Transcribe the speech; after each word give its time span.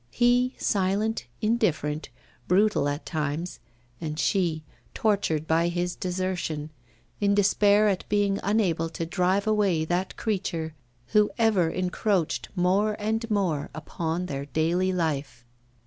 he, 0.09 0.55
silent, 0.57 1.27
indifferent, 1.43 2.09
brutal 2.47 2.89
at 2.89 3.05
times, 3.05 3.59
and 4.01 4.17
she, 4.19 4.63
tortured 4.95 5.45
by 5.45 5.67
his 5.67 5.95
desertion, 5.95 6.71
in 7.19 7.35
despair 7.35 7.87
at 7.87 8.09
being 8.09 8.39
unable 8.41 8.89
to 8.89 9.05
drive 9.05 9.45
away 9.45 9.85
that 9.85 10.17
creature 10.17 10.73
who 11.09 11.29
ever 11.37 11.69
encroached 11.69 12.49
more 12.55 12.95
and 12.97 13.29
more 13.29 13.69
upon 13.75 14.25
their 14.25 14.45
daily 14.47 14.91
life! 14.91 15.45